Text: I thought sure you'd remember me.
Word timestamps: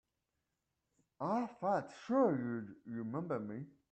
I 1.19 1.45
thought 1.59 1.91
sure 2.07 2.31
you'd 2.35 2.73
remember 2.91 3.39
me. 3.39 3.65